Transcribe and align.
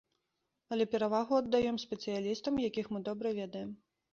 Але 0.75 0.87
перавагу 0.95 1.33
аддаём 1.41 1.77
спецыялістам, 1.85 2.53
якіх 2.67 2.85
мы 2.95 3.07
добра 3.11 3.37
ведаем. 3.43 3.71